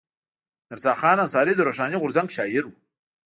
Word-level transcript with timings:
میرزا 0.69 0.93
خان 0.99 1.17
انصاري 1.23 1.53
د 1.55 1.61
روښاني 1.67 1.97
غورځنګ 2.01 2.27
شاعر 2.35 2.63
و. 2.67 2.71